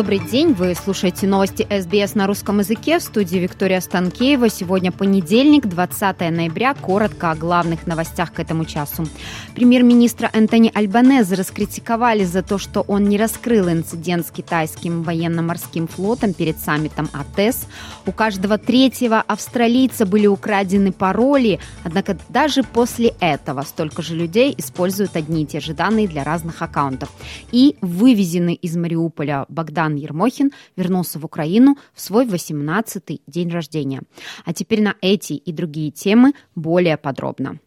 Добрый 0.00 0.18
день, 0.18 0.54
вы 0.54 0.74
слушаете 0.74 1.26
новости 1.26 1.66
СБС 1.68 2.14
на 2.14 2.26
русском 2.26 2.60
языке 2.60 2.98
в 2.98 3.02
студии 3.02 3.36
Виктория 3.36 3.82
Станкеева. 3.82 4.48
Сегодня 4.48 4.92
понедельник, 4.92 5.66
20 5.66 6.20
ноября. 6.20 6.72
Коротко 6.72 7.32
о 7.32 7.36
главных 7.36 7.86
новостях 7.86 8.32
к 8.32 8.40
этому 8.40 8.64
часу. 8.64 9.06
Премьер-министра 9.54 10.30
Энтони 10.32 10.72
Альбанезе 10.72 11.34
раскритиковали 11.34 12.24
за 12.24 12.42
то, 12.42 12.56
что 12.56 12.80
он 12.80 13.10
не 13.10 13.18
раскрыл 13.18 13.68
инцидент 13.68 14.26
с 14.26 14.30
китайским 14.30 15.02
военно-морским 15.02 15.86
флотом 15.86 16.32
перед 16.32 16.58
саммитом 16.58 17.10
АТЭС. 17.12 17.66
У 18.06 18.12
каждого 18.12 18.56
третьего 18.56 19.20
австралийца 19.20 20.06
были 20.06 20.26
украдены 20.26 20.92
пароли, 20.92 21.60
однако 21.84 22.16
даже 22.30 22.62
после 22.62 23.12
этого 23.20 23.60
столько 23.60 24.00
же 24.00 24.16
людей 24.16 24.54
используют 24.56 25.14
одни 25.14 25.42
и 25.42 25.46
те 25.46 25.60
же 25.60 25.74
данные 25.74 26.08
для 26.08 26.24
разных 26.24 26.62
аккаунтов. 26.62 27.10
И 27.52 27.76
вывезенный 27.82 28.54
из 28.54 28.78
Мариуполя 28.78 29.44
Богдан 29.50 29.89
Богдан 29.90 29.96
Ермохин 29.96 30.52
вернулся 30.76 31.18
в 31.18 31.24
Украину 31.24 31.76
в 31.94 32.00
свой 32.00 32.26
18-й 32.26 33.22
день 33.26 33.50
рождения. 33.50 34.02
А 34.44 34.52
теперь 34.52 34.82
на 34.82 34.94
эти 35.00 35.32
и 35.32 35.52
другие 35.52 35.90
темы 35.90 36.32
более 36.54 36.96
подробно. 36.96 37.58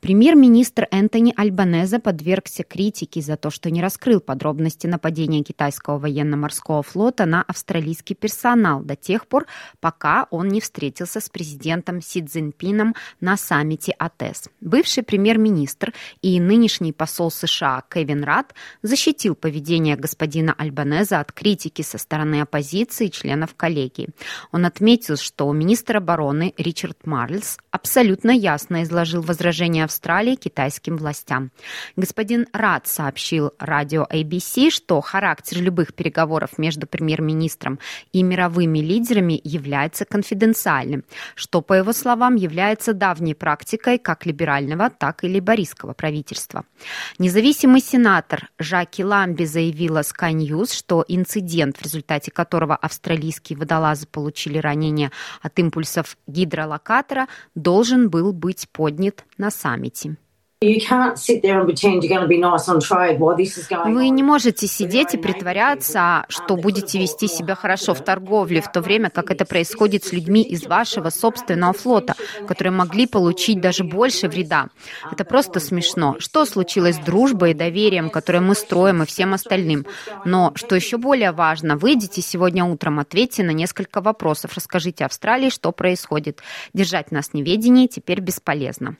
Премьер-министр 0.00 0.88
Энтони 0.90 1.32
Альбанеза 1.36 1.98
подвергся 1.98 2.62
критике 2.62 3.20
за 3.20 3.36
то, 3.36 3.50
что 3.50 3.70
не 3.70 3.82
раскрыл 3.82 4.20
подробности 4.20 4.86
нападения 4.86 5.42
китайского 5.42 5.98
военно-морского 5.98 6.82
флота 6.82 7.26
на 7.26 7.42
австралийский 7.42 8.14
персонал 8.14 8.82
до 8.82 8.96
тех 8.96 9.26
пор, 9.26 9.46
пока 9.80 10.26
он 10.30 10.48
не 10.48 10.60
встретился 10.60 11.20
с 11.20 11.28
президентом 11.28 12.00
Си 12.00 12.22
Цзиньпином 12.22 12.94
на 13.20 13.36
саммите 13.36 13.92
АТЭС. 13.98 14.48
Бывший 14.60 15.02
премьер-министр 15.02 15.92
и 16.22 16.40
нынешний 16.40 16.92
посол 16.92 17.30
США 17.30 17.82
Кевин 17.92 18.24
Рад 18.24 18.54
защитил 18.82 19.34
поведение 19.34 19.96
господина 19.96 20.54
Альбанеза 20.56 21.20
от 21.20 21.32
критики 21.32 21.82
со 21.82 21.98
стороны 21.98 22.40
оппозиции 22.40 23.06
и 23.06 23.12
членов 23.12 23.54
коллегии. 23.54 24.08
Он 24.52 24.64
отметил, 24.64 25.16
что 25.16 25.52
министр 25.52 25.98
обороны 25.98 26.54
Ричард 26.56 27.06
Марльс 27.06 27.58
абсолютно 27.70 28.30
ясно 28.30 28.82
изложил 28.82 29.22
возражение 29.22 29.67
предложение 29.68 29.84
Австралии 29.84 30.34
китайским 30.34 30.96
властям. 30.96 31.50
Господин 31.96 32.46
Рад 32.52 32.86
сообщил 32.86 33.52
радио 33.58 34.06
ABC, 34.10 34.70
что 34.70 35.00
характер 35.00 35.60
любых 35.60 35.94
переговоров 35.94 36.58
между 36.58 36.86
премьер-министром 36.86 37.78
и 38.12 38.22
мировыми 38.22 38.78
лидерами 38.78 39.40
является 39.44 40.04
конфиденциальным, 40.04 41.04
что, 41.34 41.60
по 41.60 41.74
его 41.74 41.92
словам, 41.92 42.36
является 42.36 42.94
давней 42.94 43.34
практикой 43.34 43.98
как 43.98 44.26
либерального, 44.26 44.90
так 44.90 45.24
и 45.24 45.28
либористского 45.28 45.92
правительства. 45.92 46.64
Независимый 47.18 47.80
сенатор 47.80 48.48
Жаки 48.58 49.04
Ламби 49.04 49.44
заявила 49.44 50.00
Sky 50.00 50.32
News, 50.32 50.74
что 50.74 51.04
инцидент, 51.08 51.76
в 51.76 51.82
результате 51.82 52.30
которого 52.30 52.74
австралийские 52.76 53.58
водолазы 53.58 54.06
получили 54.06 54.58
ранения 54.58 55.10
от 55.42 55.58
импульсов 55.58 56.16
гидролокатора, 56.26 57.26
должен 57.54 58.08
был 58.08 58.32
быть 58.32 58.66
поднят 58.72 59.24
на 59.36 59.50
саммите. 59.58 60.16
Вы 60.60 60.80
не 64.08 64.22
можете 64.24 64.66
сидеть 64.66 65.14
и 65.14 65.16
притворяться, 65.16 66.26
что 66.28 66.56
будете 66.56 66.98
вести 66.98 67.28
себя 67.28 67.54
хорошо 67.54 67.94
в 67.94 68.02
торговле, 68.02 68.60
в 68.60 68.72
то 68.72 68.80
время 68.80 69.08
как 69.08 69.30
это 69.30 69.44
происходит 69.44 70.02
с 70.02 70.12
людьми 70.12 70.42
из 70.42 70.66
вашего 70.66 71.10
собственного 71.10 71.74
флота, 71.74 72.16
которые 72.48 72.72
могли 72.72 73.06
получить 73.06 73.60
даже 73.60 73.84
больше 73.84 74.26
вреда. 74.26 74.66
Это 75.12 75.24
просто 75.24 75.60
смешно. 75.60 76.16
Что 76.18 76.44
случилось 76.44 76.96
с 76.96 77.04
дружбой 77.04 77.52
и 77.52 77.54
доверием, 77.54 78.10
которое 78.10 78.40
мы 78.40 78.56
строим 78.56 79.04
и 79.04 79.06
всем 79.06 79.34
остальным? 79.34 79.86
Но, 80.24 80.50
что 80.56 80.74
еще 80.74 80.96
более 80.96 81.30
важно, 81.30 81.76
выйдите 81.76 82.20
сегодня 82.20 82.64
утром, 82.64 82.98
ответьте 82.98 83.44
на 83.44 83.52
несколько 83.52 84.00
вопросов, 84.00 84.54
расскажите 84.56 85.04
Австралии, 85.04 85.50
что 85.50 85.70
происходит. 85.70 86.40
Держать 86.74 87.12
нас 87.12 87.28
в 87.28 87.34
неведении 87.34 87.86
теперь 87.86 88.18
бесполезно. 88.18 88.96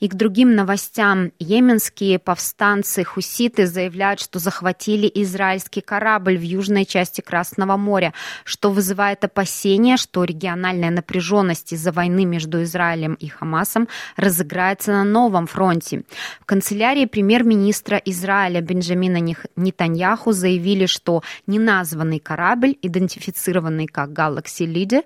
И 0.00 0.08
к 0.08 0.14
другим 0.14 0.54
новостям. 0.54 1.32
Йеменские 1.38 2.18
повстанцы 2.18 3.04
хуситы 3.04 3.66
заявляют, 3.66 4.20
что 4.20 4.38
захватили 4.38 5.10
израильский 5.14 5.80
корабль 5.80 6.36
в 6.36 6.42
южной 6.42 6.84
части 6.84 7.20
Красного 7.20 7.76
моря, 7.76 8.12
что 8.44 8.70
вызывает 8.70 9.24
опасения, 9.24 9.96
что 9.96 10.24
региональная 10.24 10.90
напряженность 10.90 11.72
из-за 11.72 11.92
войны 11.92 12.24
между 12.24 12.62
Израилем 12.62 13.14
и 13.14 13.28
Хамасом 13.28 13.88
разыграется 14.16 14.92
на 14.92 15.04
новом 15.04 15.46
фронте. 15.46 16.02
В 16.40 16.44
канцелярии 16.46 17.06
премьер-министра 17.06 17.96
Израиля 18.04 18.60
Бенджамина 18.60 19.18
Нетаньяху 19.56 20.32
заявили, 20.32 20.86
что 20.86 21.22
неназванный 21.46 22.18
корабль, 22.18 22.76
идентифицированный 22.82 23.86
как 23.86 24.10
Galaxy 24.10 24.66
Leader, 24.66 25.02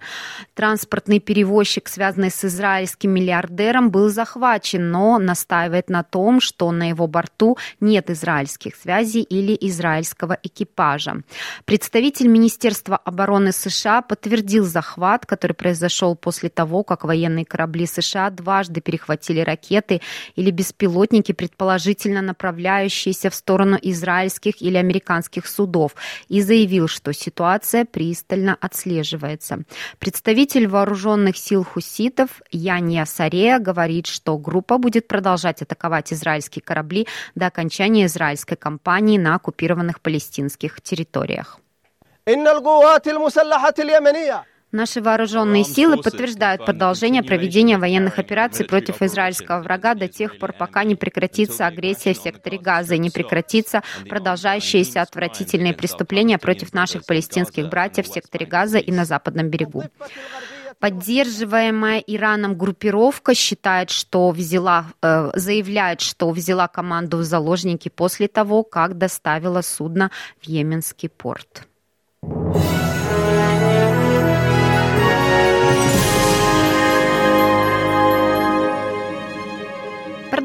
транспортный 0.54 1.20
перевозчик, 1.20 1.88
связанный 1.88 2.30
с 2.30 2.44
израильским 2.44 3.10
миллиардером, 3.10 3.90
был 3.90 4.08
захвачен 4.10 4.49
захвачен, 4.50 4.90
но 4.90 5.18
настаивает 5.18 5.90
на 5.90 6.02
том, 6.02 6.40
что 6.40 6.72
на 6.72 6.88
его 6.88 7.06
борту 7.06 7.56
нет 7.80 8.10
израильских 8.10 8.74
связей 8.76 9.22
или 9.22 9.56
израильского 9.60 10.38
экипажа. 10.42 11.22
Представитель 11.64 12.28
Министерства 12.28 12.96
обороны 12.96 13.52
США 13.52 14.02
подтвердил 14.02 14.64
захват, 14.64 15.26
который 15.26 15.52
произошел 15.52 16.16
после 16.16 16.48
того, 16.48 16.82
как 16.82 17.04
военные 17.04 17.44
корабли 17.44 17.86
США 17.86 18.30
дважды 18.30 18.80
перехватили 18.80 19.40
ракеты 19.40 20.00
или 20.36 20.50
беспилотники, 20.50 21.32
предположительно 21.32 22.22
направляющиеся 22.22 23.30
в 23.30 23.34
сторону 23.34 23.78
израильских 23.82 24.62
или 24.62 24.76
американских 24.76 25.46
судов, 25.46 25.94
и 26.28 26.42
заявил, 26.42 26.88
что 26.88 27.12
ситуация 27.12 27.84
пристально 27.84 28.56
отслеживается. 28.60 29.62
Представитель 29.98 30.66
вооруженных 30.66 31.36
сил 31.36 31.64
хуситов 31.64 32.28
Янья 32.50 33.04
Сарея 33.04 33.58
говорит, 33.58 34.06
что 34.06 34.39
группа 34.40 34.78
будет 34.78 35.06
продолжать 35.06 35.62
атаковать 35.62 36.12
израильские 36.12 36.62
корабли 36.62 37.06
до 37.34 37.46
окончания 37.46 38.06
израильской 38.06 38.56
кампании 38.56 39.18
на 39.18 39.34
оккупированных 39.36 40.00
палестинских 40.00 40.80
территориях. 40.80 41.58
Наши 44.72 45.00
вооруженные 45.00 45.64
силы 45.64 45.96
подтверждают 45.96 46.64
продолжение 46.64 47.24
проведения 47.24 47.76
военных 47.76 48.20
операций 48.20 48.64
против 48.64 49.02
израильского 49.02 49.60
врага 49.62 49.94
до 49.94 50.06
тех 50.06 50.38
пор, 50.38 50.52
пока 50.52 50.84
не 50.84 50.94
прекратится 50.94 51.66
агрессия 51.66 52.14
в 52.14 52.18
секторе 52.18 52.56
Газа 52.56 52.94
и 52.94 52.98
не 52.98 53.10
прекратится 53.10 53.82
продолжающиеся 54.08 55.02
отвратительные 55.02 55.74
преступления 55.74 56.38
против 56.38 56.72
наших 56.72 57.04
палестинских 57.04 57.68
братьев 57.68 58.06
в 58.06 58.12
секторе 58.12 58.46
Газа 58.46 58.78
и 58.78 58.92
на 58.92 59.04
западном 59.04 59.48
берегу. 59.48 59.84
Поддерживаемая 60.80 61.98
Ираном 61.98 62.56
группировка 62.56 63.34
считает, 63.34 63.90
что 63.90 64.30
взяла, 64.30 64.86
э, 65.02 65.30
заявляет, 65.34 66.00
что 66.00 66.30
взяла 66.30 66.68
команду 66.68 67.18
в 67.18 67.22
заложники 67.22 67.90
после 67.90 68.28
того, 68.28 68.62
как 68.64 68.96
доставила 68.96 69.60
судно 69.60 70.10
в 70.40 70.48
Йеменский 70.48 71.10
порт. 71.10 71.68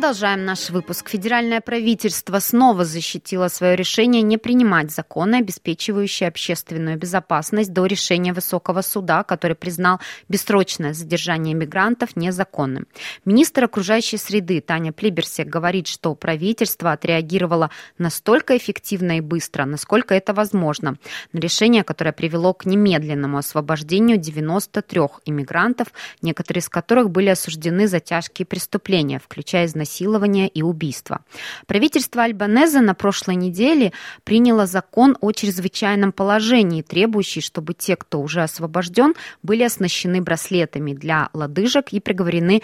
Продолжаем 0.06 0.46
наш 0.46 0.70
выпуск. 0.70 1.10
Федеральное 1.10 1.62
правительство 1.62 2.38
снова 2.38 2.86
защитило 2.86 3.48
свое 3.48 3.76
решение 3.76 4.22
не 4.22 4.38
принимать 4.38 4.92
законы, 4.92 5.38
обеспечивающие 5.38 6.30
общественную 6.30 6.96
безопасность 6.96 7.74
до 7.74 7.88
решения 7.88 8.32
высокого 8.32 8.84
суда, 8.84 9.24
который 9.24 9.56
признал 9.56 10.00
бессрочное 10.29 10.94
задержание 10.94 11.56
мигрантов 11.56 12.16
незаконным. 12.16 12.85
Министр 13.26 13.64
окружающей 13.64 14.18
среды 14.18 14.62
Таня 14.62 14.94
Плиберсек 14.94 15.47
говорит, 15.47 15.88
что 15.88 16.14
правительство 16.14 16.91
отреагировало 16.91 17.72
настолько 17.97 18.56
эффективно 18.56 19.18
и 19.18 19.22
быстро, 19.22 19.66
насколько 19.66 20.14
это 20.14 20.35
возможно, 20.35 20.97
на 21.34 21.40
решение, 21.40 21.84
которое 21.84 22.12
привело 22.12 22.53
к 22.53 22.66
немедленному 22.68 23.40
освобождению 23.40 24.18
93 24.18 25.02
иммигрантов, 25.26 25.88
некоторые 26.22 26.62
из 26.62 26.70
которых 26.70 27.09
были 27.09 27.29
осуждены 27.29 27.88
за 27.88 28.00
тяжкие 28.00 28.46
преступления, 28.46 29.20
включая 29.20 29.66
изнасилование 29.66 29.95
изнасилования 29.96 30.47
и 30.47 30.62
убийства. 30.62 31.22
Правительство 31.68 32.24
Альбанеза 32.24 32.82
на 32.82 32.94
прошлой 32.94 33.36
неделе 33.36 33.92
приняло 34.24 34.66
закон 34.66 35.18
о 35.22 35.32
чрезвычайном 35.32 36.12
положении, 36.12 36.82
требующий, 36.82 37.42
чтобы 37.42 37.74
те, 37.74 37.96
кто 37.96 38.22
уже 38.22 38.42
освобожден, 38.42 39.14
были 39.44 39.64
оснащены 39.64 40.22
браслетами 40.22 40.94
для 40.94 41.30
лодыжек 41.34 41.94
и 41.94 42.00
приговорены 42.00 42.62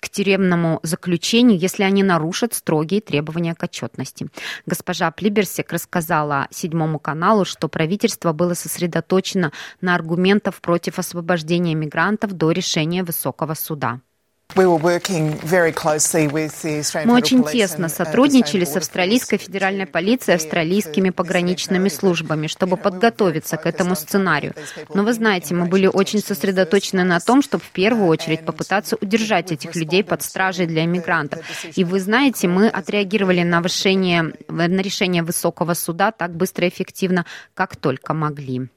к 0.00 0.08
тюремному 0.08 0.80
заключению, 0.82 1.58
если 1.58 1.82
они 1.82 2.02
нарушат 2.02 2.54
строгие 2.54 3.00
требования 3.00 3.54
к 3.54 3.62
отчетности. 3.62 4.28
Госпожа 4.64 5.10
Плиберсек 5.10 5.72
рассказала 5.72 6.46
Седьмому 6.50 6.98
каналу, 6.98 7.44
что 7.44 7.68
правительство 7.68 8.32
было 8.32 8.54
сосредоточено 8.54 9.52
на 9.80 9.94
аргументах 9.94 10.54
против 10.60 10.98
освобождения 10.98 11.74
мигрантов 11.74 12.32
до 12.32 12.52
решения 12.52 13.02
высокого 13.02 13.54
суда. 13.54 14.00
Мы 17.04 17.14
очень 17.14 17.44
тесно 17.44 17.88
сотрудничали 17.88 18.64
с 18.64 18.76
Австралийской 18.76 19.38
федеральной 19.38 19.86
полицией 19.86 20.34
и 20.34 20.36
австралийскими 20.36 21.10
пограничными 21.10 21.88
службами, 21.88 22.46
чтобы 22.46 22.76
подготовиться 22.76 23.56
к 23.56 23.66
этому 23.66 23.94
сценарию. 23.94 24.54
Но 24.94 25.04
вы 25.04 25.12
знаете, 25.12 25.54
мы 25.54 25.66
были 25.66 25.86
очень 25.86 26.20
сосредоточены 26.20 27.04
на 27.04 27.20
том, 27.20 27.42
чтобы 27.42 27.64
в 27.64 27.70
первую 27.70 28.08
очередь 28.08 28.44
попытаться 28.44 28.96
удержать 29.00 29.52
этих 29.52 29.74
людей 29.74 30.04
под 30.04 30.22
стражей 30.22 30.66
для 30.66 30.84
иммигрантов. 30.84 31.40
И 31.76 31.84
вы 31.84 32.00
знаете, 32.00 32.48
мы 32.48 32.68
отреагировали 32.68 33.42
на, 33.42 33.60
вышение, 33.60 34.32
на 34.48 34.82
решение 34.82 35.22
высокого 35.22 35.74
суда 35.74 36.12
так 36.12 36.34
быстро 36.36 36.66
и 36.66 36.68
эффективно, 36.68 37.26
как 37.54 37.76
только 37.76 38.14
могли. 38.14 38.68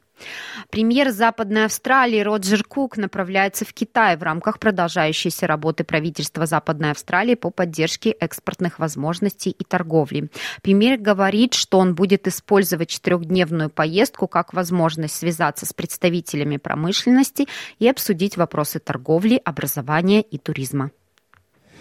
Премьер 0.69 1.12
Западной 1.12 1.65
Австралии 1.65 2.19
Роджер 2.19 2.63
Кук 2.63 2.97
направляется 2.97 3.65
в 3.65 3.73
Китай 3.73 4.17
в 4.17 4.23
рамках 4.23 4.59
продолжающейся 4.59 5.47
работы 5.47 5.83
правительства 5.83 6.45
Западной 6.45 6.91
Австралии 6.91 7.35
по 7.35 7.50
поддержке 7.50 8.12
экспортных 8.12 8.79
возможностей 8.79 9.51
и 9.51 9.63
торговли. 9.63 10.29
Премьер 10.62 10.97
говорит, 10.97 11.53
что 11.53 11.79
он 11.79 11.95
будет 11.95 12.27
использовать 12.27 12.89
четырехдневную 12.89 13.69
поездку 13.69 14.27
как 14.27 14.53
возможность 14.53 15.15
связаться 15.15 15.65
с 15.65 15.73
представителями 15.73 16.57
промышленности 16.57 17.47
и 17.79 17.88
обсудить 17.88 18.38
вопросы 18.38 18.79
торговли, 18.79 19.41
образования 19.44 20.21
и 20.21 20.38
туризма. 20.38 20.91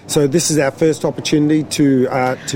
Uh, 0.06 0.28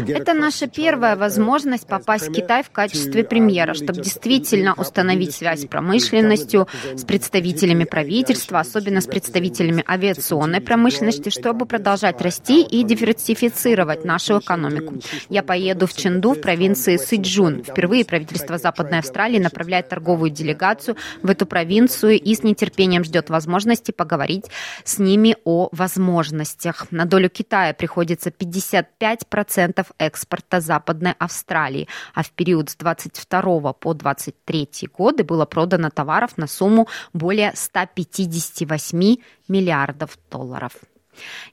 Это 0.08 0.34
наша 0.34 0.66
первая 0.66 1.16
возможность 1.16 1.86
попасть 1.86 2.28
в 2.28 2.32
Китай 2.32 2.62
в 2.62 2.70
качестве 2.70 3.24
премьера, 3.24 3.72
чтобы 3.74 4.02
действительно 4.02 4.74
установить 4.74 5.34
связь 5.34 5.62
с 5.62 5.66
промышленностью, 5.66 6.68
с 6.94 7.04
представителями 7.04 7.84
правительства, 7.84 8.60
особенно 8.60 9.00
с 9.00 9.06
представителями 9.06 9.82
авиационной 9.88 10.60
промышленности, 10.60 11.30
чтобы 11.30 11.64
продолжать 11.64 12.20
расти 12.20 12.62
и 12.62 12.82
диверсифицировать 12.84 14.04
нашу 14.04 14.40
экономику. 14.40 14.96
Я 15.30 15.42
поеду 15.42 15.86
в 15.86 15.94
Ченду, 15.94 16.34
в 16.34 16.40
провинции 16.40 16.98
Сыджун. 16.98 17.64
Впервые 17.64 18.04
правительство 18.04 18.58
Западной 18.58 18.98
Австралии 18.98 19.38
направляет 19.38 19.88
торговую 19.88 20.30
делегацию 20.30 20.96
в 21.22 21.30
эту 21.30 21.46
провинцию 21.46 22.20
и 22.20 22.34
с 22.34 22.42
нетерпением 22.42 23.04
ждет 23.04 23.30
возможности 23.30 23.90
поговорить 23.90 24.44
с 24.84 24.98
ними 24.98 25.36
о 25.44 25.70
возможностях. 25.72 26.88
На 26.90 27.06
долю 27.06 27.30
Китая 27.38 27.72
приходится 27.72 28.30
55% 28.30 29.86
экспорта 29.98 30.60
Западной 30.60 31.14
Австралии, 31.20 31.86
а 32.12 32.24
в 32.24 32.30
период 32.30 32.70
с 32.70 32.74
22 32.74 33.72
по 33.74 33.94
23 33.94 34.68
годы 34.92 35.22
было 35.22 35.44
продано 35.44 35.90
товаров 35.90 36.36
на 36.36 36.48
сумму 36.48 36.88
более 37.12 37.52
158 37.54 39.16
миллиардов 39.46 40.18
долларов. 40.28 40.72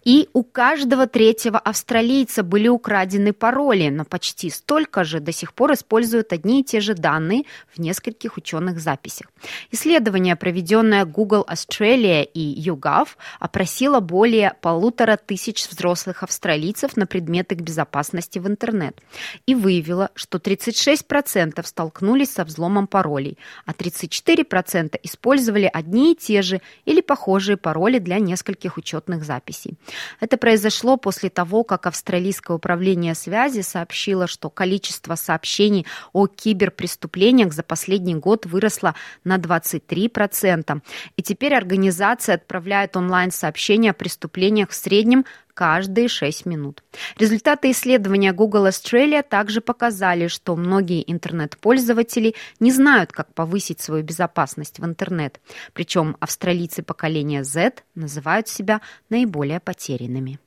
И 0.03 0.29
у 0.33 0.44
каждого 0.44 1.07
третьего 1.07 1.57
австралийца 1.57 2.44
были 2.44 2.67
украдены 2.67 3.33
пароли, 3.33 3.89
но 3.89 4.06
почти 4.06 4.50
столько 4.50 5.03
же 5.03 5.19
до 5.19 5.31
сих 5.31 5.53
пор 5.53 5.73
используют 5.73 6.31
одни 6.31 6.62
и 6.62 6.63
те 6.63 6.79
же 6.79 6.94
данные 6.94 7.44
в 7.73 7.79
нескольких 7.79 8.38
ученых 8.38 8.79
записях. 8.79 9.27
Исследование, 9.71 10.35
проведенное 10.35 11.06
Google 11.06 11.45
Australia 11.50 12.23
и 12.23 12.69
YouGov, 12.69 13.07
опросило 13.39 14.00
более 14.00 14.53
полутора 14.62 15.17
тысяч 15.17 15.67
взрослых 15.67 16.21
австралийцев 16.21 16.95
на 16.97 17.07
предметы 17.07 17.56
к 17.56 17.62
безопасности 17.62 18.38
в 18.39 18.47
интернет 18.47 19.01
и 19.47 19.56
выявило, 19.56 20.12
что 20.13 20.38
36% 20.38 21.65
столкнулись 21.65 22.31
со 22.31 22.44
взломом 22.44 22.88
паролей, 22.88 23.38
а 23.65 23.71
34% 23.71 25.00
использовали 25.01 25.69
одни 25.71 26.13
и 26.13 26.15
те 26.15 26.41
же 26.41 26.62
или 26.85 27.01
похожие 27.01 27.57
пароли 27.57 28.00
для 28.00 28.19
нескольких 28.19 28.77
учетных 28.77 29.23
записей 29.23 29.55
записей. 29.56 29.78
Это 30.19 30.38
произошло 30.38 30.98
после 30.98 31.30
того, 31.30 31.63
как 31.63 31.86
Австралийское 31.88 32.56
управление 32.56 33.16
связи 33.16 33.62
сообщило, 33.62 34.28
что 34.28 34.50
количество 34.50 35.16
сообщений 35.16 35.86
о 36.13 36.28
киберпреступлениях 36.28 37.54
за 37.54 37.63
последний 37.63 38.16
год 38.16 38.46
выросло 38.46 38.96
на 39.24 39.38
23%. 39.38 40.81
И 41.18 41.24
теперь 41.24 41.56
организация 41.56 42.36
отправляет 42.36 42.96
онлайн-сообщения 42.98 43.92
о 43.92 43.94
преступлениях 43.94 44.69
в 44.69 44.75
среднем 44.75 45.25
каждые 45.56 46.07
6 46.07 46.46
минут. 46.46 46.84
Результаты 47.18 47.72
исследования 47.72 48.34
Google 48.34 48.68
Australia 48.68 49.24
также 49.24 49.62
показали, 49.62 50.28
что 50.28 50.56
многие 50.56 51.04
интернет-пользователи 51.12 52.36
не 52.60 52.72
знают, 52.72 53.12
как 53.12 53.34
повысить 53.34 53.81
свою 53.81 54.04
безопасность 54.04 54.78
в 54.78 54.86
интернет. 54.86 55.40
Причем 55.74 56.18
австралийцы 56.19 56.84
поколения 56.84 57.44
Z 57.44 57.84
называют 57.96 58.48
себя 58.48 58.81
наиболее 59.10 59.60
потерянными. 59.60 60.40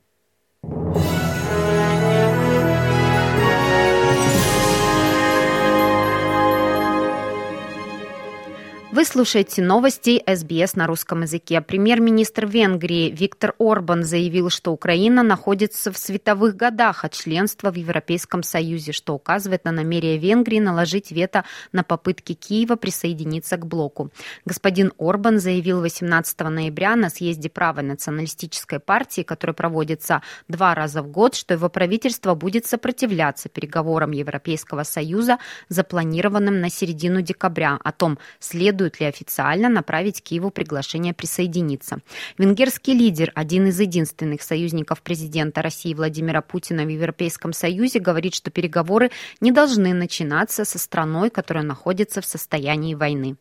Вы 8.91 9.05
слушаете 9.05 9.61
новости 9.61 10.23
СБС 10.25 10.75
на 10.75 10.87
русском 10.87 11.21
языке. 11.21 11.61
Премьер-министр 11.61 12.47
Венгрии 12.47 13.11
Виктор 13.11 13.53
Орбан 13.59 14.03
заявил, 14.03 14.49
что 14.49 14.71
Украина 14.71 15.21
находится 15.21 15.91
в 15.91 15.97
световых 15.99 16.55
годах 16.55 17.05
от 17.05 17.13
членства 17.13 17.71
в 17.71 17.75
Европейском 17.75 18.41
Союзе, 18.41 18.91
что 18.91 19.13
указывает 19.13 19.63
на 19.63 19.71
намерение 19.71 20.17
Венгрии 20.17 20.57
наложить 20.57 21.11
вето 21.11 21.45
на 21.71 21.83
попытки 21.83 22.33
Киева 22.33 22.77
присоединиться 22.77 23.57
к 23.57 23.65
блоку. 23.67 24.09
Господин 24.43 24.91
Орбан 24.97 25.39
заявил 25.39 25.81
18 25.81 26.39
ноября 26.39 26.95
на 26.95 27.11
съезде 27.11 27.47
правой 27.47 27.83
националистической 27.83 28.79
партии, 28.79 29.21
который 29.21 29.53
проводится 29.53 30.23
два 30.47 30.73
раза 30.73 31.03
в 31.03 31.09
год, 31.09 31.35
что 31.35 31.53
его 31.53 31.69
правительство 31.69 32.33
будет 32.33 32.65
сопротивляться 32.65 33.49
переговорам 33.49 34.11
Европейского 34.11 34.81
Союза, 34.81 35.37
запланированным 35.69 36.59
на 36.59 36.71
середину 36.71 37.21
декабря, 37.21 37.77
о 37.83 37.91
том, 37.91 38.17
следует 38.39 38.78
планирует 38.79 38.99
ли 38.99 39.07
официально 39.07 39.69
направить 39.69 40.23
Киеву 40.23 40.51
приглашение 40.51 41.13
присоединиться. 41.13 41.99
Венгерский 42.37 42.93
лидер, 42.93 43.31
один 43.35 43.67
из 43.67 43.79
единственных 43.79 44.41
союзников 44.41 45.01
президента 45.01 45.61
России 45.61 45.93
Владимира 45.93 46.41
Путина 46.41 46.85
в 46.85 46.89
Европейском 46.89 47.51
Союзе, 47.53 47.99
говорит, 47.99 48.33
что 48.33 48.51
переговоры 48.51 49.11
не 49.41 49.51
должны 49.51 49.93
начинаться 49.93 50.63
со 50.63 50.79
страной, 50.79 51.29
которая 51.29 51.65
находится 51.65 52.21
в 52.21 52.25
состоянии 52.25 52.95
войны. 52.95 53.35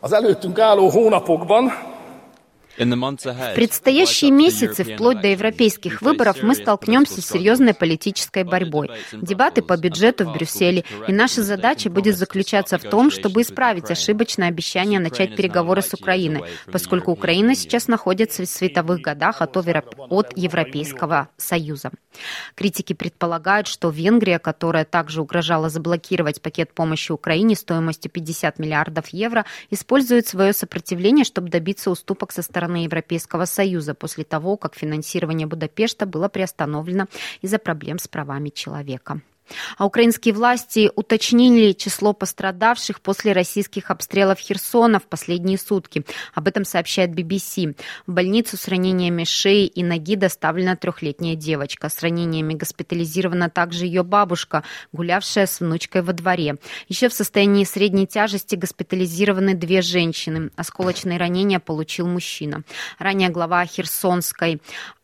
Az 0.00 0.12
előttünk 0.12 0.58
álló 0.58 0.90
hónapokban 0.90 1.91
в 2.84 3.54
предстоящие 3.54 4.30
месяцы, 4.30 4.84
вплоть 4.84 5.20
до 5.20 5.28
европейских 5.28 6.02
выборов, 6.02 6.42
мы 6.42 6.54
столкнемся 6.54 7.20
с 7.20 7.26
серьезной 7.26 7.74
политической 7.74 8.44
борьбой. 8.44 8.90
Дебаты 9.12 9.62
по 9.62 9.76
бюджету 9.76 10.24
в 10.24 10.32
Брюсселе. 10.32 10.84
И 11.08 11.12
наша 11.12 11.42
задача 11.42 11.90
будет 11.90 12.16
заключаться 12.16 12.78
в 12.78 12.82
том, 12.82 13.10
чтобы 13.10 13.42
исправить 13.42 13.90
ошибочное 13.90 14.48
обещание 14.48 15.00
начать 15.00 15.36
переговоры 15.36 15.82
с 15.82 15.94
Украиной, 15.94 16.42
поскольку 16.70 17.12
Украина 17.12 17.54
сейчас 17.54 17.88
находится 17.88 18.42
в 18.42 18.48
световых 18.48 19.00
годах 19.00 19.42
от, 19.42 19.56
от 19.56 20.36
Европейского 20.36 21.28
Союза. 21.36 21.90
Критики 22.54 22.92
предполагают, 22.92 23.66
что 23.66 23.90
Венгрия, 23.90 24.38
которая 24.38 24.84
также 24.84 25.22
угрожала 25.22 25.68
заблокировать 25.68 26.42
пакет 26.42 26.72
помощи 26.72 27.12
Украине 27.12 27.56
стоимостью 27.56 28.10
50 28.10 28.58
миллиардов 28.58 29.08
евро, 29.08 29.44
использует 29.70 30.26
свое 30.26 30.52
сопротивление, 30.52 31.24
чтобы 31.24 31.48
добиться 31.48 31.90
уступок 31.90 32.32
со 32.32 32.42
стороны 32.42 32.84
Европейского 32.84 33.44
Союза 33.44 33.94
после 33.94 34.24
того, 34.24 34.56
как 34.56 34.74
финансирование 34.74 35.46
Будапешта 35.46 36.06
было 36.06 36.28
приостановлено 36.28 37.06
из-за 37.40 37.58
проблем 37.58 37.98
с 37.98 38.08
правами 38.08 38.50
человека. 38.50 39.20
А 39.78 39.86
украинские 39.86 40.34
власти 40.34 40.90
уточнили 40.94 41.72
число 41.72 42.12
пострадавших 42.12 43.00
после 43.00 43.32
российских 43.32 43.90
обстрелов 43.90 44.38
Херсона 44.38 44.98
в 44.98 45.04
последние 45.04 45.58
сутки. 45.58 46.04
Об 46.34 46.48
этом 46.48 46.64
сообщает 46.64 47.10
BBC. 47.10 47.76
В 48.06 48.12
больницу 48.12 48.56
с 48.56 48.68
ранениями 48.68 49.24
шеи 49.24 49.66
и 49.66 49.82
ноги 49.82 50.16
доставлена 50.16 50.76
трехлетняя 50.76 51.34
девочка. 51.34 51.88
С 51.88 52.00
ранениями 52.00 52.54
госпитализирована 52.54 53.50
также 53.50 53.86
ее 53.86 54.02
бабушка, 54.02 54.64
гулявшая 54.92 55.46
с 55.46 55.60
внучкой 55.60 56.02
во 56.02 56.12
дворе. 56.12 56.56
Еще 56.88 57.08
в 57.08 57.12
состоянии 57.12 57.64
средней 57.64 58.06
тяжести 58.06 58.56
госпитализированы 58.56 59.54
две 59.54 59.82
женщины. 59.82 60.50
Осколочные 60.56 61.18
ранения 61.18 61.58
получил 61.58 62.06
мужчина. 62.06 62.62
Ранее 62.98 63.28
глава 63.28 63.64
Херсонской 63.66 64.60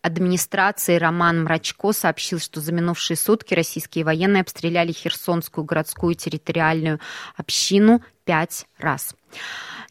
администрации 0.09 0.97
Роман 0.97 1.45
Мрачко 1.45 1.93
сообщил, 1.93 2.41
что 2.41 2.61
за 2.61 2.73
минувшие 2.73 3.17
сутки 3.17 3.55
российские 3.55 4.05
военные 4.05 4.41
обстреляли 4.41 4.93
Херсонскую 4.93 5.65
городскую 5.65 6.15
территориальную 6.15 7.01
общину 7.37 8.03
пять 8.25 8.67
раз. 8.79 9.15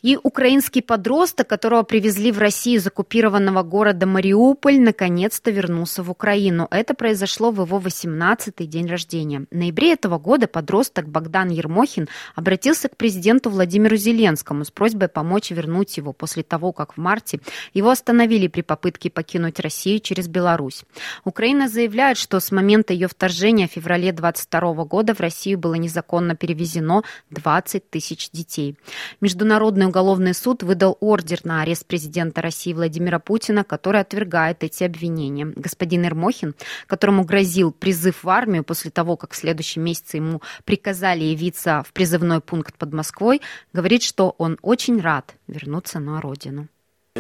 И 0.03 0.15
украинский 0.21 0.83
подросток, 0.83 1.47
которого 1.47 1.81
привезли 1.81 2.31
в 2.31 2.37
Россию 2.37 2.77
из 2.77 2.85
оккупированного 2.85 3.63
города 3.63 4.05
Мариуполь, 4.05 4.79
наконец-то 4.79 5.49
вернулся 5.49 6.03
в 6.03 6.11
Украину. 6.11 6.67
Это 6.69 6.93
произошло 6.93 7.49
в 7.49 7.61
его 7.61 7.79
18-й 7.79 8.67
день 8.67 8.87
рождения. 8.87 9.47
В 9.49 9.55
ноябре 9.55 9.93
этого 9.93 10.19
года 10.19 10.47
подросток 10.47 11.09
Богдан 11.09 11.49
Ермохин 11.49 12.07
обратился 12.35 12.89
к 12.89 12.95
президенту 12.95 13.49
Владимиру 13.49 13.95
Зеленскому 13.95 14.65
с 14.65 14.71
просьбой 14.71 15.07
помочь 15.07 15.49
вернуть 15.49 15.97
его 15.97 16.13
после 16.13 16.43
того, 16.43 16.73
как 16.73 16.93
в 16.93 16.97
марте 16.97 17.39
его 17.73 17.89
остановили 17.89 18.47
при 18.47 18.61
попытке 18.61 19.09
покинуть 19.09 19.59
Россию 19.59 19.99
через 19.99 20.27
Беларусь. 20.27 20.83
Украина 21.23 21.67
заявляет, 21.67 22.17
что 22.17 22.39
с 22.39 22.51
момента 22.51 22.93
ее 22.93 23.07
вторжения 23.07 23.67
в 23.67 23.71
феврале 23.71 24.11
22 24.11 24.85
года 24.85 25.15
в 25.15 25.19
Россию 25.19 25.57
было 25.57 25.73
незаконно 25.73 26.35
перевезено 26.35 27.01
20 27.31 27.89
тысяч 27.89 28.29
детей. 28.29 28.77
Международный 29.21 29.86
уголовный 29.87 30.33
суд 30.33 30.63
выдал 30.63 30.97
ордер 30.99 31.39
на 31.43 31.61
арест 31.61 31.85
президента 31.85 32.41
России 32.41 32.73
Владимира 32.73 33.19
Путина, 33.19 33.63
который 33.63 34.01
отвергает 34.01 34.63
эти 34.63 34.83
обвинения. 34.83 35.45
Господин 35.45 36.03
Ермохин, 36.03 36.55
которому 36.85 37.23
грозил 37.23 37.71
призыв 37.71 38.23
в 38.23 38.29
армию 38.29 38.63
после 38.63 38.91
того, 38.91 39.17
как 39.17 39.33
в 39.33 39.35
следующем 39.35 39.83
месяце 39.83 40.17
ему 40.17 40.41
приказали 40.65 41.23
явиться 41.23 41.83
в 41.87 41.93
призывной 41.93 42.41
пункт 42.41 42.75
под 42.75 42.93
Москвой, 42.93 43.41
говорит, 43.73 44.03
что 44.03 44.35
он 44.37 44.57
очень 44.61 45.01
рад 45.01 45.35
вернуться 45.47 45.99
на 45.99 46.21
родину. 46.21 46.67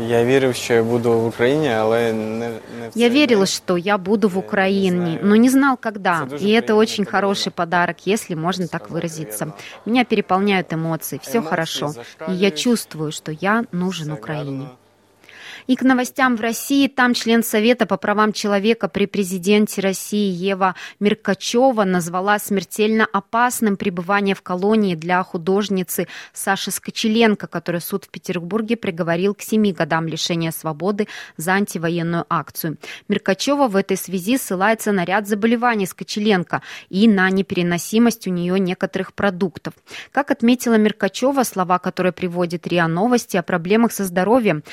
Я 0.08 0.24
вірив, 0.24 0.54
що 0.54 0.74
я 0.74 0.82
буду 0.82 1.12
в 1.12 1.26
Україні, 1.26 1.68
але 1.68 2.12
не, 2.12 2.48
не 2.48 2.88
в 2.88 2.92
Я 2.94 3.10
цей 3.10 3.10
верила, 3.20 3.40
день. 3.40 3.46
что 3.46 3.78
я 3.78 3.98
буду 3.98 4.28
в 4.28 4.32
Не 4.34 4.38
Украине, 4.40 4.90
знаю. 4.96 5.18
но 5.22 5.36
не 5.36 5.48
знал, 5.50 5.76
когда. 5.82 6.22
Это 6.22 6.30
дуже 6.30 6.44
И 6.44 6.48
это 6.48 6.60
приємно, 6.66 6.76
очень 6.76 7.04
коли 7.04 7.12
хороший 7.20 7.52
подарок, 7.52 8.06
если 8.06 8.34
можно 8.36 8.66
так 8.66 8.90
выразиться. 8.90 9.52
Меня 9.86 10.04
переполняют 10.04 10.72
эмоции, 10.72 11.18
все 11.22 11.38
Эмоции 11.38 11.50
хорошо. 11.50 11.86
И 11.86 11.88
я 11.88 11.92
зашкаливают. 11.92 12.54
чувствую, 12.58 13.12
что 13.12 13.32
я 13.32 13.64
нужен 13.72 14.04
Все 14.06 14.14
Украине. 14.14 14.68
И 15.67 15.75
к 15.75 15.81
новостям 15.81 16.37
в 16.37 16.41
России. 16.41 16.87
Там 16.87 17.13
член 17.13 17.43
Совета 17.43 17.85
по 17.85 17.97
правам 17.97 18.31
человека 18.31 18.87
при 18.87 19.05
президенте 19.05 19.81
России 19.81 20.31
Ева 20.31 20.75
Меркачева 21.01 21.83
назвала 21.83 22.39
смертельно 22.39 23.05
опасным 23.11 23.75
пребывание 23.75 24.33
в 24.33 24.41
колонии 24.41 24.95
для 24.95 25.21
художницы 25.23 26.07
Саши 26.31 26.71
Скочеленко, 26.71 27.47
которую 27.47 27.81
суд 27.81 28.05
в 28.05 28.09
Петербурге 28.09 28.77
приговорил 28.77 29.35
к 29.35 29.41
семи 29.41 29.73
годам 29.73 30.07
лишения 30.07 30.51
свободы 30.51 31.09
за 31.35 31.51
антивоенную 31.53 32.25
акцию. 32.29 32.77
Меркачева 33.09 33.67
в 33.67 33.75
этой 33.75 33.97
связи 33.97 34.37
ссылается 34.37 34.93
на 34.93 35.03
ряд 35.03 35.27
заболеваний 35.27 35.85
Скочеленко 35.85 36.61
и 36.89 37.09
на 37.09 37.29
непереносимость 37.29 38.25
у 38.27 38.31
нее 38.31 38.57
некоторых 38.57 39.13
продуктов. 39.13 39.73
Как 40.11 40.31
отметила 40.31 40.75
Меркачева, 40.75 41.43
слова, 41.43 41.77
которые 41.77 42.13
приводит 42.13 42.67
РИА 42.67 42.87
Новости 42.87 43.35
о 43.35 43.43
проблемах 43.43 43.91
со 43.91 44.05
здоровьем, 44.05 44.63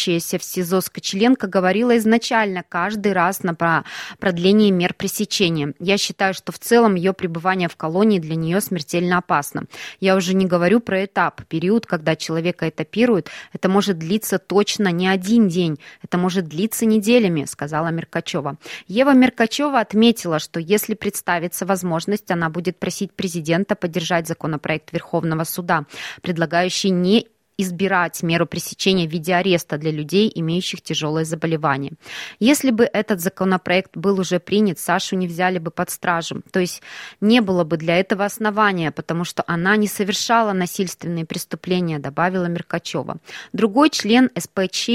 содержащиеся 0.00 0.38
в 0.38 0.44
СИЗО 0.44 0.80
Скочеленко, 0.80 1.46
говорила 1.46 1.96
изначально 1.98 2.64
каждый 2.68 3.12
раз 3.12 3.42
на 3.42 3.54
про- 3.54 3.84
продление 4.18 4.70
мер 4.70 4.94
пресечения. 4.94 5.74
Я 5.78 5.98
считаю, 5.98 6.34
что 6.34 6.52
в 6.52 6.58
целом 6.58 6.94
ее 6.94 7.12
пребывание 7.12 7.68
в 7.68 7.76
колонии 7.76 8.18
для 8.18 8.34
нее 8.34 8.60
смертельно 8.60 9.18
опасно. 9.18 9.64
Я 10.00 10.16
уже 10.16 10.34
не 10.34 10.46
говорю 10.46 10.80
про 10.80 11.04
этап, 11.04 11.44
период, 11.46 11.86
когда 11.86 12.16
человека 12.16 12.68
этапируют. 12.68 13.28
Это 13.52 13.68
может 13.68 13.98
длиться 13.98 14.38
точно 14.38 14.88
не 14.88 15.08
один 15.08 15.48
день, 15.48 15.78
это 16.02 16.18
может 16.18 16.46
длиться 16.46 16.86
неделями, 16.86 17.44
сказала 17.44 17.88
Меркачева. 17.88 18.56
Ева 18.88 19.12
Меркачева 19.14 19.80
отметила, 19.80 20.38
что 20.38 20.60
если 20.60 20.94
представится 20.94 21.66
возможность, 21.66 22.30
она 22.30 22.48
будет 22.48 22.78
просить 22.78 23.12
президента 23.12 23.74
поддержать 23.74 24.26
законопроект 24.26 24.92
Верховного 24.92 25.44
суда, 25.44 25.84
предлагающий 26.22 26.90
не 26.90 27.26
избирать 27.62 28.22
меру 28.22 28.46
пресечения 28.46 29.06
в 29.06 29.10
виде 29.10 29.34
ареста 29.34 29.78
для 29.78 29.90
людей, 29.90 30.30
имеющих 30.34 30.82
тяжелое 30.82 31.24
заболевание. 31.24 31.92
Если 32.38 32.70
бы 32.70 32.84
этот 32.84 33.20
законопроект 33.20 33.96
был 33.96 34.20
уже 34.20 34.40
принят, 34.40 34.78
Сашу 34.78 35.16
не 35.16 35.26
взяли 35.26 35.58
бы 35.58 35.70
под 35.70 35.90
стражу. 35.90 36.42
То 36.50 36.60
есть 36.60 36.82
не 37.20 37.40
было 37.40 37.64
бы 37.64 37.76
для 37.76 37.98
этого 37.98 38.24
основания, 38.24 38.90
потому 38.90 39.24
что 39.24 39.44
она 39.46 39.76
не 39.76 39.86
совершала 39.86 40.52
насильственные 40.52 41.26
преступления, 41.26 41.98
добавила 41.98 42.46
Меркачева. 42.46 43.18
Другой 43.52 43.90
член 43.90 44.30
СПЧ 44.36 44.90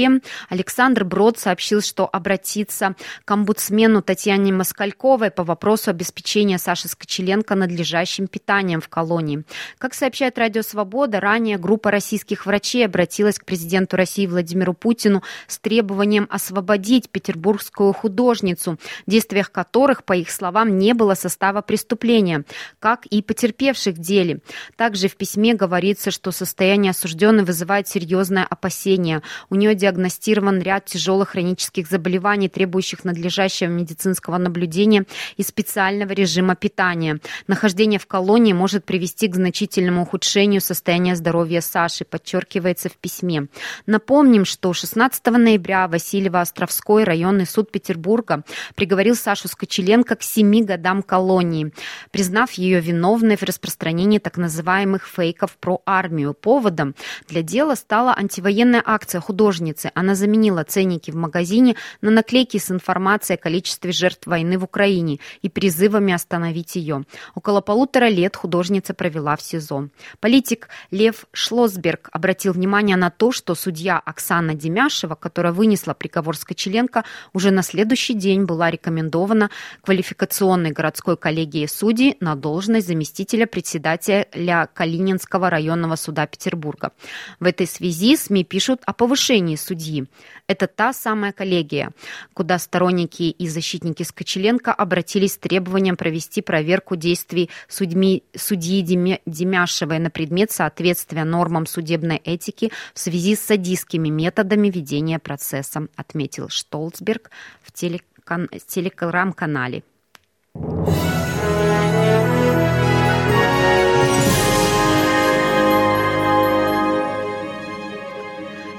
Александр 0.48 1.04
Брод 1.04 1.38
сообщил, 1.38 1.80
что 1.80 2.08
обратится 2.10 2.94
к 3.24 3.30
омбудсмену 3.30 4.02
Татьяне 4.02 4.52
Москальковой 4.52 5.30
по 5.30 5.44
вопросу 5.44 5.90
обеспечения 5.90 6.58
Саши 6.58 6.88
Скочеленко 6.88 7.54
надлежащим 7.54 8.26
питанием 8.26 8.80
в 8.80 8.88
колонии. 8.88 9.44
Как 9.78 9.94
сообщает 9.94 10.38
Радио 10.38 10.62
Свобода, 10.62 11.20
ранее 11.20 11.58
группа 11.58 11.90
российских 11.90 12.46
врачей 12.46 12.55
обратилась 12.84 13.38
к 13.38 13.44
президенту 13.44 13.96
России 13.96 14.26
Владимиру 14.26 14.74
Путину 14.74 15.22
с 15.46 15.58
требованием 15.58 16.26
освободить 16.30 17.10
петербургскую 17.10 17.92
художницу, 17.92 18.78
в 19.06 19.10
действиях 19.10 19.50
которых, 19.52 20.04
по 20.04 20.14
их 20.14 20.30
словам, 20.30 20.78
не 20.78 20.94
было 20.94 21.14
состава 21.14 21.62
преступления, 21.62 22.44
как 22.78 23.06
и 23.06 23.22
потерпевших 23.22 23.98
деле. 23.98 24.40
Также 24.76 25.08
в 25.08 25.16
письме 25.16 25.54
говорится, 25.54 26.10
что 26.10 26.30
состояние 26.32 26.90
осужденной 26.90 27.44
вызывает 27.44 27.88
серьезное 27.88 28.44
опасение. 28.44 29.22
У 29.50 29.54
нее 29.54 29.74
диагностирован 29.74 30.60
ряд 30.60 30.86
тяжелых 30.86 31.30
хронических 31.30 31.88
заболеваний, 31.88 32.48
требующих 32.48 33.04
надлежащего 33.04 33.68
медицинского 33.68 34.38
наблюдения 34.38 35.04
и 35.36 35.42
специального 35.42 36.12
режима 36.12 36.56
питания. 36.56 37.20
Нахождение 37.46 37.98
в 37.98 38.06
колонии 38.06 38.52
может 38.52 38.84
привести 38.84 39.28
к 39.28 39.34
значительному 39.34 40.02
ухудшению 40.02 40.60
состояния 40.60 41.16
здоровья 41.16 41.60
Саши, 41.60 42.04
подчеркивается 42.46 42.88
в 42.88 42.96
письме. 42.96 43.46
Напомним, 43.86 44.44
что 44.44 44.72
16 44.72 45.26
ноября 45.26 45.86
Васильево-Островской 45.86 47.04
районный 47.04 47.46
суд 47.46 47.70
Петербурга 47.70 48.44
приговорил 48.74 49.14
Сашу 49.14 49.48
Скочеленко 49.48 50.16
к 50.16 50.22
семи 50.22 50.62
годам 50.62 51.02
колонии, 51.02 51.72
признав 52.10 52.52
ее 52.52 52.80
виновной 52.80 53.36
в 53.36 53.42
распространении 53.42 54.18
так 54.18 54.36
называемых 54.36 55.06
фейков 55.06 55.56
про 55.58 55.82
армию. 55.86 56.34
Поводом 56.34 56.94
для 57.28 57.42
дела 57.42 57.74
стала 57.74 58.14
антивоенная 58.16 58.82
акция 58.84 59.20
художницы. 59.20 59.90
Она 59.94 60.14
заменила 60.14 60.64
ценники 60.64 61.10
в 61.10 61.16
магазине 61.16 61.76
на 62.00 62.10
наклейки 62.10 62.58
с 62.58 62.70
информацией 62.70 63.38
о 63.38 63.42
количестве 63.42 63.92
жертв 63.92 64.26
войны 64.26 64.58
в 64.58 64.64
Украине 64.64 65.18
и 65.42 65.48
призывами 65.48 66.12
остановить 66.12 66.76
ее. 66.76 67.04
Около 67.34 67.60
полутора 67.60 68.08
лет 68.08 68.36
художница 68.36 68.94
провела 68.94 69.36
в 69.36 69.42
СИЗО. 69.42 69.88
Политик 70.20 70.68
Лев 70.90 71.26
Шлосберг 71.32 72.08
обратил 72.26 72.54
внимание 72.54 72.96
на 72.96 73.10
то, 73.10 73.30
что 73.30 73.54
судья 73.54 74.00
Оксана 74.04 74.52
Демяшева, 74.52 75.14
которая 75.14 75.52
вынесла 75.52 75.94
приговор 75.94 76.36
Скочеленко, 76.36 77.04
уже 77.32 77.52
на 77.52 77.62
следующий 77.62 78.14
день 78.14 78.46
была 78.46 78.68
рекомендована 78.68 79.48
квалификационной 79.82 80.72
городской 80.72 81.16
коллегией 81.16 81.68
судей 81.68 82.16
на 82.18 82.34
должность 82.34 82.88
заместителя 82.88 83.46
председателя 83.46 84.68
Калининского 84.74 85.50
районного 85.50 85.94
суда 85.94 86.26
Петербурга. 86.26 86.90
В 87.38 87.44
этой 87.44 87.68
связи 87.68 88.16
СМИ 88.16 88.42
пишут 88.42 88.80
о 88.86 88.92
повышении 88.92 89.54
судьи. 89.54 90.06
Это 90.48 90.66
та 90.66 90.92
самая 90.92 91.30
коллегия, 91.30 91.90
куда 92.34 92.58
сторонники 92.58 93.22
и 93.22 93.48
защитники 93.48 94.02
Скочеленко 94.02 94.72
обратились 94.72 95.34
с 95.34 95.38
требованием 95.38 95.96
провести 95.96 96.42
проверку 96.42 96.96
действий 96.96 97.50
судьми, 97.68 98.24
судьи 98.34 98.82
Демяшевой 98.82 100.00
на 100.00 100.10
предмет 100.10 100.50
соответствия 100.50 101.22
нормам 101.22 101.66
судебной 101.66 102.15
этики 102.16 102.72
в 102.94 102.98
связи 102.98 103.36
с 103.36 103.40
садистскими 103.40 104.08
методами 104.08 104.68
ведения 104.68 105.18
процесса, 105.18 105.88
отметил 105.96 106.48
Штолцберг 106.48 107.30
в 107.62 107.72
телеграм-канале. 107.72 109.82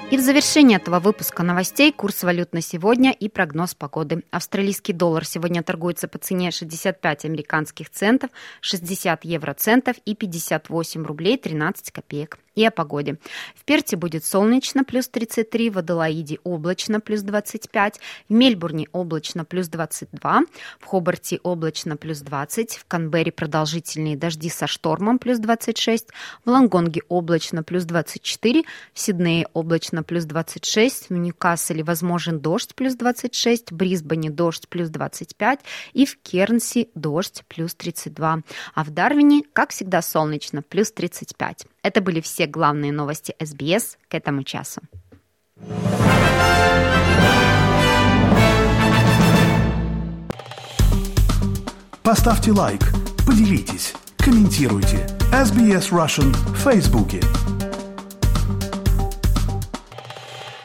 И 0.10 0.15
в 0.15 0.22
завершение 0.22 0.77
этого 0.77 1.01
выпуска 1.01 1.44
новостей 1.44 1.91
курс 1.91 2.24
валют 2.24 2.53
на 2.53 2.62
сегодня 2.62 3.12
и 3.12 3.27
прогноз 3.27 3.75
погоды. 3.75 4.24
Австралийский 4.32 4.94
доллар 4.94 5.25
сегодня 5.25 5.63
торгуется 5.63 6.08
по 6.08 6.17
цене 6.17 6.51
65 6.51 7.25
американских 7.25 7.89
центов, 7.89 8.29
60 8.62 9.25
евроцентов 9.25 9.98
и 10.06 10.15
58 10.15 11.06
рублей 11.06 11.38
13 11.38 11.91
копеек. 11.91 12.39
И 12.58 12.66
о 12.66 12.72
погоде. 12.72 13.20
В 13.54 13.66
Перте 13.66 13.98
будет 13.98 14.26
солнечно, 14.26 14.84
плюс 14.84 15.08
33, 15.08 15.70
в 15.70 15.78
Аделаиде 15.78 16.40
облачно, 16.44 17.00
плюс 17.00 17.22
25, 17.22 18.00
в 18.28 18.34
Мельбурне 18.34 18.88
облачно, 18.94 19.46
плюс 19.46 19.68
22, 19.68 20.42
в 20.80 20.86
Хобарте 20.86 21.40
облачно, 21.44 21.98
плюс 21.98 22.22
20, 22.22 22.78
в 22.78 22.86
Канберре 22.88 23.32
продолжительные 23.32 24.18
дожди 24.18 24.50
со 24.50 24.66
штормом, 24.66 25.20
плюс 25.20 25.38
26, 25.38 26.08
в 26.46 26.50
Лонгонге 26.50 27.04
облачно, 27.10 27.62
плюс 27.62 27.84
24, 27.84 28.64
в 28.92 29.00
Сиднее 29.00 29.48
облачно, 29.54 30.02
плюс 30.02 30.26
26, 30.26 31.12
в 31.12 31.14
Ньюкасселе 31.14 31.84
возможен 31.84 32.40
дождь, 32.40 32.74
плюс 32.74 32.96
26, 32.96 33.70
в 33.72 33.76
Брисбене 33.76 34.32
дождь, 34.32 34.68
плюс 34.68 34.90
25 34.90 35.60
и 35.94 36.08
в 36.08 36.18
Кернси 36.24 36.90
дождь, 36.96 37.44
плюс 37.48 37.76
32, 37.76 38.42
а 38.74 38.84
в 38.84 38.90
Дарвине, 38.90 39.44
как 39.54 39.70
всегда, 39.70 40.02
солнечно, 40.02 40.64
плюс 40.64 40.92
35. 40.92 41.68
Это 41.88 42.01
были 42.01 42.20
все 42.20 42.48
главные 42.48 42.91
новости 42.91 43.34
СБС 43.39 43.98
к 44.10 44.13
этому 44.13 44.44
часу. 44.44 44.82
Поставьте 52.03 52.51
лайк, 52.51 52.82
поделитесь, 53.25 53.94
комментируйте. 54.17 55.08
SBS 55.32 55.89
Russian 55.91 56.34
в 56.34 56.58
Фейсбуке. 56.58 57.22